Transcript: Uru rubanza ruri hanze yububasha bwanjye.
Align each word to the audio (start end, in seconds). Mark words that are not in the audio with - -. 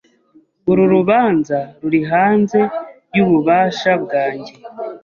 Uru 0.69 0.83
rubanza 0.93 1.57
ruri 1.81 1.99
hanze 2.11 2.59
yububasha 3.15 3.91
bwanjye. 4.03 4.53